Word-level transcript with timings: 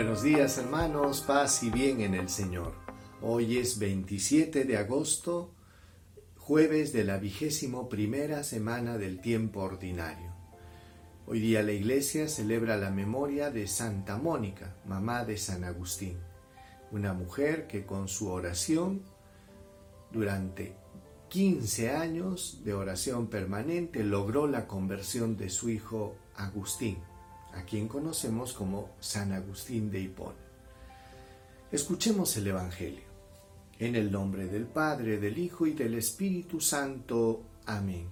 Buenos 0.00 0.22
días 0.22 0.56
hermanos, 0.56 1.20
paz 1.20 1.62
y 1.62 1.68
bien 1.68 2.00
en 2.00 2.14
el 2.14 2.30
Señor. 2.30 2.72
Hoy 3.20 3.58
es 3.58 3.78
27 3.78 4.64
de 4.64 4.78
agosto, 4.78 5.52
jueves 6.38 6.94
de 6.94 7.04
la 7.04 7.18
vigésimo 7.18 7.90
primera 7.90 8.42
semana 8.42 8.96
del 8.96 9.20
tiempo 9.20 9.60
ordinario. 9.60 10.32
Hoy 11.26 11.40
día 11.40 11.62
la 11.62 11.72
iglesia 11.72 12.28
celebra 12.28 12.78
la 12.78 12.90
memoria 12.90 13.50
de 13.50 13.68
Santa 13.68 14.16
Mónica, 14.16 14.74
mamá 14.86 15.26
de 15.26 15.36
San 15.36 15.64
Agustín, 15.64 16.16
una 16.92 17.12
mujer 17.12 17.66
que 17.66 17.84
con 17.84 18.08
su 18.08 18.30
oración 18.30 19.02
durante 20.12 20.76
15 21.28 21.90
años 21.90 22.62
de 22.64 22.72
oración 22.72 23.26
permanente 23.26 24.02
logró 24.02 24.46
la 24.46 24.66
conversión 24.66 25.36
de 25.36 25.50
su 25.50 25.68
hijo 25.68 26.16
Agustín 26.36 26.96
a 27.54 27.62
quien 27.64 27.88
conocemos 27.88 28.52
como 28.52 28.90
San 29.00 29.32
Agustín 29.32 29.90
de 29.90 30.00
Hipona. 30.00 30.36
Escuchemos 31.72 32.36
el 32.36 32.48
Evangelio. 32.48 33.10
En 33.78 33.96
el 33.96 34.12
nombre 34.12 34.46
del 34.46 34.66
Padre, 34.66 35.18
del 35.18 35.38
Hijo 35.38 35.66
y 35.66 35.72
del 35.72 35.94
Espíritu 35.94 36.60
Santo. 36.60 37.42
Amén. 37.66 38.08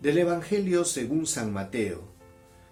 Del 0.00 0.18
Evangelio 0.18 0.84
según 0.84 1.26
San 1.26 1.52
Mateo, 1.52 2.02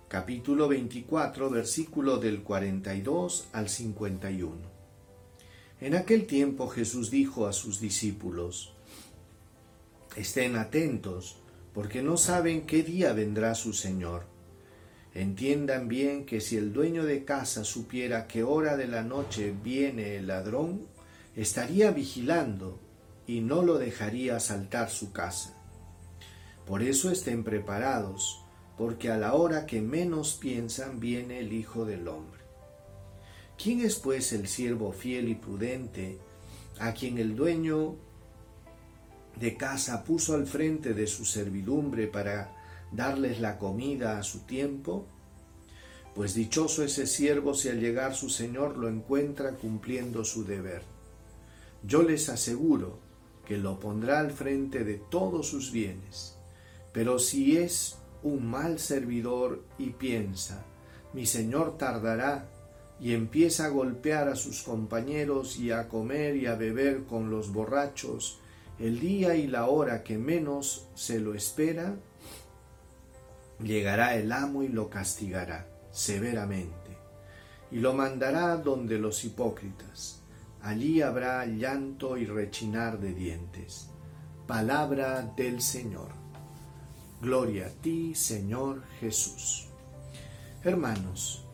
capítulo 0.08 0.68
24, 0.68 1.48
versículo 1.48 2.18
del 2.18 2.42
42 2.42 3.48
al 3.52 3.68
51. 3.68 4.56
En 5.80 5.94
aquel 5.94 6.26
tiempo 6.26 6.68
Jesús 6.68 7.10
dijo 7.10 7.46
a 7.46 7.52
sus 7.52 7.80
discípulos, 7.80 8.74
Estén 10.16 10.56
atentos, 10.56 11.38
porque 11.72 12.02
no 12.02 12.16
saben 12.16 12.66
qué 12.66 12.82
día 12.82 13.12
vendrá 13.12 13.54
su 13.54 13.72
Señor 13.72 14.33
Entiendan 15.14 15.86
bien 15.86 16.26
que 16.26 16.40
si 16.40 16.56
el 16.56 16.72
dueño 16.72 17.04
de 17.04 17.24
casa 17.24 17.62
supiera 17.62 18.26
qué 18.26 18.42
hora 18.42 18.76
de 18.76 18.88
la 18.88 19.02
noche 19.02 19.54
viene 19.62 20.16
el 20.16 20.26
ladrón, 20.26 20.88
estaría 21.36 21.92
vigilando 21.92 22.80
y 23.26 23.40
no 23.40 23.62
lo 23.62 23.78
dejaría 23.78 24.36
asaltar 24.36 24.90
su 24.90 25.12
casa. 25.12 25.56
Por 26.66 26.82
eso 26.82 27.10
estén 27.10 27.44
preparados, 27.44 28.42
porque 28.76 29.10
a 29.10 29.16
la 29.16 29.34
hora 29.34 29.66
que 29.66 29.80
menos 29.80 30.34
piensan 30.34 30.98
viene 30.98 31.38
el 31.38 31.52
Hijo 31.52 31.84
del 31.84 32.08
Hombre. 32.08 32.40
¿Quién 33.56 33.82
es 33.82 33.96
pues 33.96 34.32
el 34.32 34.48
siervo 34.48 34.90
fiel 34.92 35.28
y 35.28 35.36
prudente 35.36 36.18
a 36.80 36.92
quien 36.92 37.18
el 37.18 37.36
dueño 37.36 37.94
de 39.36 39.56
casa 39.56 40.02
puso 40.02 40.34
al 40.34 40.46
frente 40.46 40.92
de 40.92 41.06
su 41.06 41.24
servidumbre 41.24 42.08
para 42.08 42.63
darles 42.94 43.40
la 43.40 43.58
comida 43.58 44.18
a 44.18 44.22
su 44.22 44.40
tiempo? 44.40 45.06
Pues 46.14 46.34
dichoso 46.34 46.84
ese 46.84 47.06
siervo 47.06 47.54
si 47.54 47.68
al 47.68 47.80
llegar 47.80 48.14
su 48.14 48.30
Señor 48.30 48.76
lo 48.76 48.88
encuentra 48.88 49.52
cumpliendo 49.52 50.24
su 50.24 50.44
deber. 50.44 50.82
Yo 51.82 52.02
les 52.02 52.28
aseguro 52.28 52.98
que 53.46 53.58
lo 53.58 53.78
pondrá 53.80 54.20
al 54.20 54.30
frente 54.30 54.84
de 54.84 54.94
todos 54.94 55.48
sus 55.48 55.72
bienes. 55.72 56.36
Pero 56.92 57.18
si 57.18 57.56
es 57.56 57.98
un 58.22 58.46
mal 58.46 58.78
servidor 58.78 59.64
y 59.78 59.90
piensa, 59.90 60.64
mi 61.12 61.26
Señor 61.26 61.76
tardará, 61.76 62.48
y 63.00 63.12
empieza 63.12 63.66
a 63.66 63.70
golpear 63.70 64.28
a 64.28 64.36
sus 64.36 64.62
compañeros 64.62 65.58
y 65.58 65.72
a 65.72 65.88
comer 65.88 66.36
y 66.36 66.46
a 66.46 66.54
beber 66.54 67.04
con 67.04 67.28
los 67.28 67.52
borrachos, 67.52 68.38
el 68.78 69.00
día 69.00 69.34
y 69.34 69.46
la 69.46 69.66
hora 69.66 70.02
que 70.02 70.16
menos 70.16 70.86
se 70.94 71.20
lo 71.20 71.34
espera, 71.34 71.96
llegará 73.62 74.14
el 74.16 74.32
amo 74.32 74.62
y 74.62 74.68
lo 74.68 74.90
castigará 74.90 75.68
severamente, 75.90 76.98
y 77.70 77.78
lo 77.78 77.94
mandará 77.94 78.56
donde 78.56 78.98
los 78.98 79.24
hipócritas. 79.24 80.20
Allí 80.60 81.02
habrá 81.02 81.44
llanto 81.46 82.16
y 82.16 82.24
rechinar 82.24 82.98
de 82.98 83.14
dientes. 83.14 83.90
Palabra 84.46 85.22
del 85.36 85.60
Señor. 85.60 86.08
Gloria 87.20 87.66
a 87.66 87.70
ti, 87.70 88.14
Señor 88.14 88.82
Jesús. 88.98 89.68
Hermanos, 90.62 91.44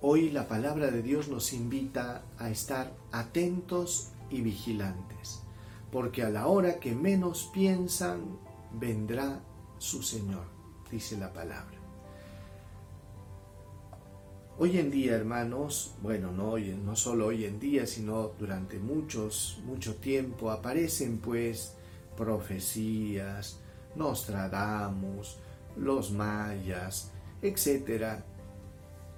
hoy 0.00 0.30
la 0.30 0.48
palabra 0.48 0.90
de 0.90 1.02
Dios 1.02 1.28
nos 1.28 1.52
invita 1.52 2.24
a 2.38 2.50
estar 2.50 2.92
atentos 3.10 4.10
y 4.28 4.42
vigilantes, 4.42 5.42
porque 5.90 6.22
a 6.22 6.30
la 6.30 6.46
hora 6.46 6.78
que 6.78 6.94
menos 6.94 7.50
piensan, 7.52 8.38
vendrá 8.72 9.40
su 9.78 10.02
Señor 10.02 10.51
dice 10.92 11.16
la 11.16 11.32
palabra. 11.32 11.78
Hoy 14.58 14.78
en 14.78 14.90
día, 14.90 15.16
hermanos, 15.16 15.94
bueno, 16.02 16.30
no, 16.30 16.50
hoy, 16.50 16.78
no 16.84 16.94
solo 16.94 17.28
hoy 17.28 17.46
en 17.46 17.58
día, 17.58 17.86
sino 17.86 18.32
durante 18.38 18.78
muchos, 18.78 19.60
mucho 19.64 19.96
tiempo, 19.96 20.50
aparecen 20.50 21.18
pues 21.18 21.74
profecías, 22.16 23.58
Nostradamus, 23.96 25.38
los 25.76 26.12
mayas, 26.12 27.10
etcétera, 27.40 28.24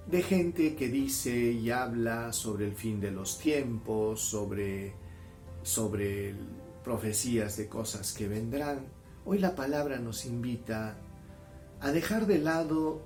de 0.06 0.22
gente 0.22 0.76
que 0.76 0.88
dice 0.88 1.34
y 1.34 1.70
habla 1.70 2.32
sobre 2.32 2.66
el 2.66 2.74
fin 2.76 3.00
de 3.00 3.10
los 3.10 3.38
tiempos, 3.38 4.20
sobre, 4.20 4.94
sobre 5.64 6.34
profecías 6.84 7.56
de 7.56 7.68
cosas 7.68 8.12
que 8.12 8.28
vendrán. 8.28 8.86
Hoy 9.24 9.41
la 9.41 9.56
palabra 9.56 9.98
nos 9.98 10.26
invita 10.26 10.96
a 11.80 11.92
dejar 11.92 12.26
de 12.26 12.38
lado 12.38 13.02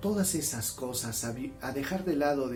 todas 0.00 0.34
esas 0.34 0.72
cosas, 0.72 1.24
a, 1.24 1.72
dejar 1.72 2.04
de 2.04 2.16
lado 2.16 2.50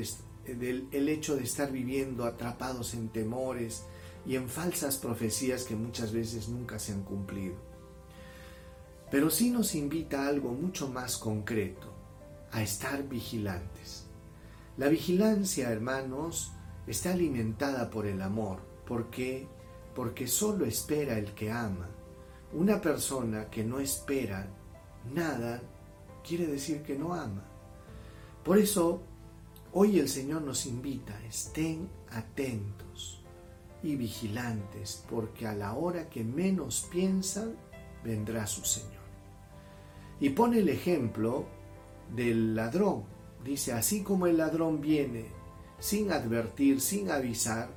el 0.47 1.09
hecho 1.09 1.37
de 1.37 1.43
estar 1.43 1.71
viviendo 1.71 2.25
atrapados 2.25 2.95
en 2.95 3.09
temores 3.09 3.85
y 4.27 4.37
en 4.37 4.49
falsas 4.49 4.97
profecías 4.97 5.65
que 5.65 5.77
muchas 5.77 6.13
veces 6.13 6.49
nunca 6.49 6.79
se 6.79 6.93
han 6.93 7.03
cumplido. 7.03 7.57
Pero 9.11 9.31
sí 9.31 9.51
nos 9.51 9.75
invita 9.75 10.25
a 10.25 10.29
algo 10.29 10.53
mucho 10.53 10.89
más 10.89 11.19
concreto, 11.19 11.93
a 12.51 12.63
estar 12.63 13.07
vigilantes. 13.09 14.07
La 14.77 14.89
vigilancia, 14.89 15.71
hermanos, 15.71 16.53
está 16.87 17.13
alimentada 17.13 17.91
por 17.91 18.07
el 18.07 18.23
amor. 18.23 18.61
¿Por 18.87 19.11
qué? 19.11 19.47
Porque 19.95 20.27
solo 20.27 20.65
espera 20.65 21.19
el 21.19 21.33
que 21.35 21.53
ama. 21.53 21.89
Una 22.53 22.81
persona 22.81 23.51
que 23.51 23.63
no 23.63 23.79
espera 23.79 24.49
nada 25.13 25.63
quiere 26.27 26.47
decir 26.47 26.83
que 26.83 26.97
no 26.97 27.15
ama. 27.15 27.45
Por 28.45 28.59
eso, 28.59 29.03
hoy 29.73 29.99
el 29.99 30.09
Señor 30.09 30.43
nos 30.43 30.67
invita, 30.67 31.19
estén 31.25 31.89
atentos 32.11 33.23
y 33.83 33.97
vigilantes, 33.97 35.05
porque 35.11 35.47
a 35.47 35.55
la 35.55 35.75
hora 35.75 36.09
que 36.09 36.25
menos 36.25 36.89
piensan, 36.91 37.57
vendrá 38.03 38.47
su 38.47 38.65
Señor. 38.65 39.05
Y 40.21 40.31
pone 40.31 40.59
el 40.59 40.69
ejemplo 40.69 41.47
del 42.15 42.55
ladrón. 42.55 43.05
Dice, 43.45 43.73
así 43.73 44.03
como 44.03 44.27
el 44.27 44.39
ladrón 44.39 44.81
viene 44.81 45.27
sin 45.79 46.13
advertir, 46.13 46.81
sin 46.81 47.11
avisar, 47.11 47.69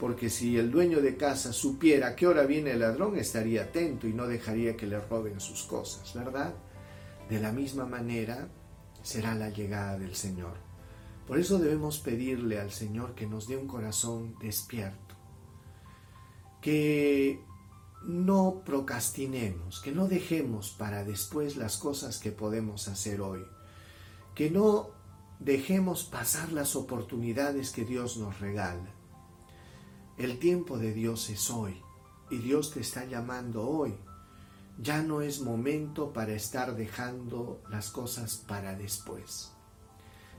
porque 0.00 0.30
si 0.30 0.56
el 0.56 0.70
dueño 0.70 1.02
de 1.02 1.18
casa 1.18 1.52
supiera 1.52 2.08
a 2.08 2.16
qué 2.16 2.26
hora 2.26 2.44
viene 2.44 2.70
el 2.70 2.80
ladrón, 2.80 3.18
estaría 3.18 3.64
atento 3.64 4.08
y 4.08 4.14
no 4.14 4.26
dejaría 4.26 4.74
que 4.74 4.86
le 4.86 4.98
roben 4.98 5.38
sus 5.40 5.64
cosas, 5.64 6.14
¿verdad? 6.14 6.54
De 7.28 7.38
la 7.38 7.52
misma 7.52 7.84
manera 7.84 8.48
será 9.02 9.34
la 9.34 9.50
llegada 9.50 9.98
del 9.98 10.14
Señor. 10.14 10.54
Por 11.26 11.38
eso 11.38 11.58
debemos 11.58 11.98
pedirle 11.98 12.58
al 12.58 12.70
Señor 12.70 13.14
que 13.14 13.26
nos 13.26 13.46
dé 13.46 13.58
un 13.58 13.68
corazón 13.68 14.36
despierto, 14.40 15.14
que 16.62 17.44
no 18.02 18.62
procrastinemos, 18.64 19.80
que 19.80 19.92
no 19.92 20.08
dejemos 20.08 20.70
para 20.70 21.04
después 21.04 21.58
las 21.58 21.76
cosas 21.76 22.18
que 22.18 22.32
podemos 22.32 22.88
hacer 22.88 23.20
hoy, 23.20 23.44
que 24.34 24.50
no 24.50 24.88
dejemos 25.40 26.04
pasar 26.04 26.52
las 26.52 26.74
oportunidades 26.74 27.70
que 27.70 27.84
Dios 27.84 28.16
nos 28.16 28.40
regala. 28.40 28.94
El 30.20 30.38
tiempo 30.38 30.76
de 30.76 30.92
Dios 30.92 31.30
es 31.30 31.48
hoy 31.48 31.80
y 32.30 32.36
Dios 32.36 32.72
te 32.72 32.80
está 32.80 33.06
llamando 33.06 33.66
hoy 33.66 33.94
ya 34.78 35.00
no 35.00 35.22
es 35.22 35.40
momento 35.40 36.12
para 36.12 36.34
estar 36.34 36.76
dejando 36.76 37.62
las 37.70 37.88
cosas 37.88 38.36
para 38.36 38.74
después. 38.74 39.52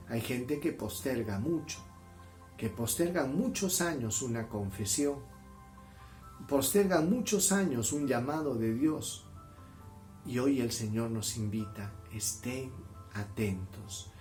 Hay 0.08 0.20
gente 0.20 0.60
que 0.60 0.70
posterga 0.70 1.40
mucho, 1.40 1.78
que 2.56 2.68
posterga 2.68 3.24
muchos 3.24 3.80
años 3.80 4.22
una 4.22 4.48
confesión, 4.48 5.16
posterga 6.46 7.00
muchos 7.00 7.50
años 7.50 7.92
un 7.92 8.06
llamado 8.06 8.54
de 8.54 8.74
Dios. 8.74 9.26
Y 10.24 10.38
hoy 10.38 10.60
el 10.60 10.70
Señor 10.70 11.10
nos 11.10 11.36
invita, 11.36 11.92
estén 12.12 12.70
atentos. 13.14 14.12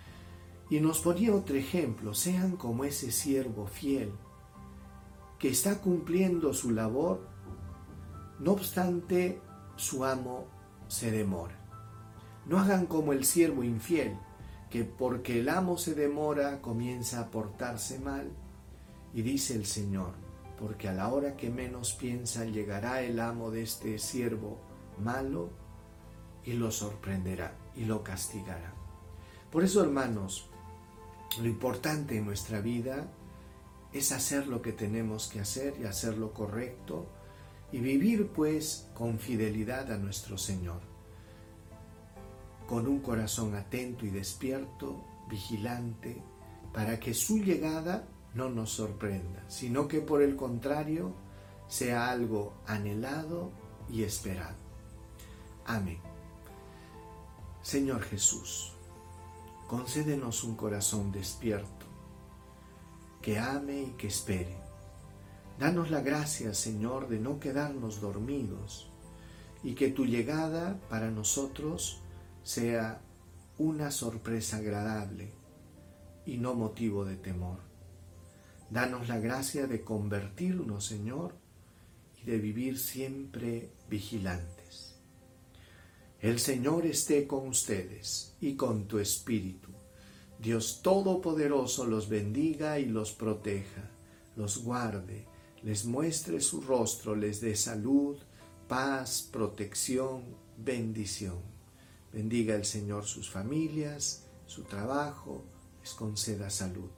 Y 0.72 0.80
nos 0.80 1.02
ponía 1.02 1.36
otro 1.36 1.56
ejemplo, 1.56 2.16
sean 2.16 2.58
como 2.58 2.84
ese 2.84 3.12
siervo 3.12 3.68
fiel, 3.68 4.12
que 5.42 5.50
está 5.50 5.82
cumpliendo 5.82 6.54
su 6.54 6.70
labor, 6.70 7.20
no 8.38 8.52
obstante 8.52 9.42
su 9.76 10.06
amo 10.06 10.46
se 10.88 11.10
demora. 11.10 11.58
No 12.46 12.60
hagan 12.60 12.86
como 12.86 13.12
el 13.12 13.26
siervo 13.26 13.64
infiel, 13.64 14.16
que 14.70 14.84
porque 14.84 15.40
el 15.40 15.50
amo 15.50 15.80
se 15.80 15.96
demora 15.96 16.62
comienza 16.62 17.20
a 17.20 17.32
portarse 17.32 17.98
mal. 17.98 18.30
Y 19.16 19.24
dice 19.24 19.56
el 19.56 19.66
Señor, 19.66 20.12
porque 20.60 20.88
a 20.88 20.94
la 20.94 21.12
hora 21.12 21.36
que 21.36 21.50
menos 21.50 21.94
piensa 21.94 22.46
llegará 22.46 23.02
el 23.02 23.20
amo 23.20 23.50
de 23.50 23.64
este 23.64 23.98
siervo 23.98 24.60
malo 25.04 25.50
y 26.46 26.54
lo 26.54 26.70
sorprenderá 26.70 27.56
y 27.76 27.86
lo 27.86 28.04
castigará. 28.04 28.76
Por 29.52 29.64
eso, 29.64 29.82
hermanos, 29.82 30.52
lo 31.42 31.48
importante 31.48 32.16
en 32.16 32.26
nuestra 32.26 32.62
vida 32.62 33.08
es 33.94 34.12
hacer 34.12 34.48
lo 34.48 34.62
que 34.62 34.72
tenemos 34.72 35.28
que 35.28 35.42
hacer 35.42 35.76
y 35.80 35.86
hacer 35.86 36.18
lo 36.18 36.34
correcto 36.34 37.08
y 37.72 37.80
vivir 37.80 38.28
pues 38.28 38.88
con 38.94 39.20
fidelidad 39.20 39.92
a 39.92 39.98
nuestro 39.98 40.38
Señor, 40.38 40.82
con 42.68 42.88
un 42.88 43.00
corazón 43.00 43.56
atento 43.56 44.06
y 44.06 44.10
despierto, 44.10 45.04
vigilante, 45.30 46.22
para 46.74 47.00
que 47.00 47.14
su 47.14 47.40
llegada 47.40 48.08
no 48.34 48.50
nos 48.50 48.72
sorprenda, 48.72 49.44
sino 49.50 49.88
que 49.88 50.02
por 50.02 50.22
el 50.22 50.36
contrario 50.36 51.14
sea 51.68 52.10
algo 52.10 52.54
anhelado 52.66 53.52
y 53.90 54.04
esperado. 54.04 54.56
Amén. 55.66 56.00
Señor 57.62 58.02
Jesús, 58.02 58.74
concédenos 59.68 60.44
un 60.44 60.56
corazón 60.56 61.12
despierto, 61.12 61.86
que 63.22 63.40
ame 63.40 63.84
y 63.84 63.92
que 63.92 64.08
espere. 64.08 64.58
Danos 65.60 65.92
la 65.92 66.02
gracia, 66.02 66.54
Señor, 66.54 67.08
de 67.08 67.20
no 67.20 67.40
quedarnos 67.40 68.02
dormidos 68.02 68.90
y 69.64 69.76
que 69.76 69.90
tu 69.90 70.06
llegada 70.06 70.80
para 70.90 71.12
nosotros 71.12 72.02
sea 72.44 73.02
una 73.58 73.92
sorpresa 73.92 74.58
agradable 74.58 75.34
y 76.26 76.38
no 76.38 76.56
motivo 76.56 77.06
de 77.06 77.16
temor. 77.16 77.60
Danos 78.72 79.08
la 79.08 79.20
gracia 79.20 79.68
de 79.68 79.84
convertirnos, 79.84 80.86
Señor, 80.86 81.36
y 82.22 82.26
de 82.26 82.38
vivir 82.38 82.80
siempre 82.80 83.70
vigilantes. 83.90 84.96
El 86.20 86.40
Señor 86.40 86.86
esté 86.86 87.28
con 87.28 87.48
ustedes 87.48 88.36
y 88.40 88.56
con 88.56 88.88
tu 88.88 89.00
espíritu. 89.00 89.71
Dios 90.42 90.82
Todopoderoso 90.82 91.86
los 91.86 92.10
bendiga 92.10 92.80
y 92.80 92.86
los 92.86 93.12
proteja, 93.12 93.92
los 94.36 94.64
guarde, 94.64 95.28
les 95.62 95.86
muestre 95.86 96.42
su 96.42 96.62
rostro, 96.62 97.16
les 97.16 97.42
dé 97.42 97.56
salud, 97.56 98.18
paz, 98.68 99.30
protección, 99.32 100.24
bendición. 100.58 101.38
Bendiga 102.12 102.56
el 102.56 102.66
Señor 102.66 103.06
sus 103.06 103.30
familias, 103.30 104.26
su 104.48 104.64
trabajo, 104.64 105.46
les 105.80 105.94
conceda 105.94 106.50
salud. 106.50 106.90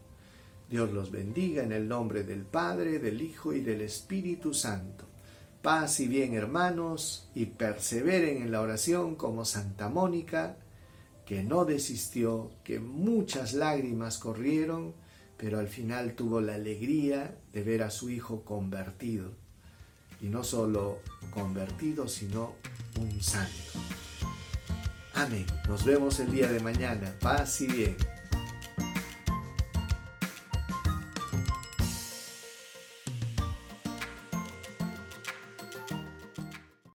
Dios 0.70 0.94
los 0.94 1.12
bendiga 1.12 1.64
en 1.64 1.74
el 1.74 1.90
nombre 1.90 2.24
del 2.24 2.46
Padre, 2.46 2.98
del 3.00 3.22
Hijo 3.22 3.52
y 3.52 3.60
del 3.60 3.82
Espíritu 3.82 4.54
Santo. 4.54 5.04
Paz 5.62 6.00
y 6.00 6.08
bien 6.08 6.34
hermanos, 6.34 7.30
y 7.36 7.48
perseveren 7.48 8.42
en 8.42 8.54
la 8.54 8.62
oración 8.62 9.16
como 9.16 9.44
Santa 9.44 9.90
Mónica, 9.90 10.58
que 11.26 11.44
no 11.44 11.66
desistió, 11.66 12.52
que 12.64 12.80
muchas 12.80 13.54
lágrimas 13.54 14.18
corrieron, 14.18 14.94
pero 15.38 15.60
al 15.60 15.68
final 15.68 16.14
tuvo 16.14 16.42
la 16.42 16.56
alegría 16.56 17.38
de 17.52 17.64
ver 17.64 17.84
a 17.84 17.90
su 17.90 18.10
hijo 18.10 18.44
convertido. 18.44 19.32
Y 20.22 20.28
no 20.28 20.44
solo 20.44 21.00
convertido, 21.32 22.08
sino 22.08 22.56
un 23.00 23.22
santo. 23.22 23.80
Amén. 25.14 25.46
Nos 25.68 25.84
vemos 25.86 26.20
el 26.20 26.32
día 26.32 26.48
de 26.52 26.60
mañana. 26.60 27.14
Paz 27.20 27.62
y 27.62 27.68
bien. 27.68 27.98